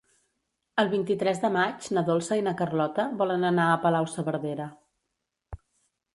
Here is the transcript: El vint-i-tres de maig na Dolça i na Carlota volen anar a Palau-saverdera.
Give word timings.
El 0.83 0.87
vint-i-tres 0.93 1.41
de 1.43 1.51
maig 1.57 1.89
na 1.97 2.03
Dolça 2.07 2.39
i 2.39 2.45
na 2.47 2.55
Carlota 2.63 3.07
volen 3.21 3.47
anar 3.51 3.69
a 3.71 3.77
Palau-saverdera. 3.85 4.69